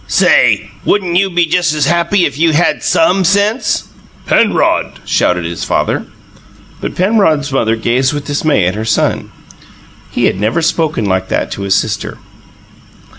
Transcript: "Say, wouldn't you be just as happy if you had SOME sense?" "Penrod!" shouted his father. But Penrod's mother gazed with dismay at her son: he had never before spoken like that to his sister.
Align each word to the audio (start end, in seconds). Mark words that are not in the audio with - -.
"Say, 0.07 0.71
wouldn't 0.83 1.15
you 1.15 1.29
be 1.29 1.45
just 1.45 1.75
as 1.75 1.85
happy 1.85 2.25
if 2.25 2.35
you 2.35 2.53
had 2.53 2.81
SOME 2.81 3.23
sense?" 3.23 3.83
"Penrod!" 4.25 4.93
shouted 5.05 5.45
his 5.45 5.63
father. 5.63 6.07
But 6.79 6.95
Penrod's 6.95 7.51
mother 7.53 7.75
gazed 7.75 8.11
with 8.11 8.25
dismay 8.25 8.65
at 8.65 8.73
her 8.73 8.83
son: 8.83 9.31
he 10.09 10.25
had 10.25 10.39
never 10.39 10.55
before 10.61 10.73
spoken 10.73 11.05
like 11.05 11.27
that 11.27 11.51
to 11.51 11.61
his 11.61 11.75
sister. 11.75 12.17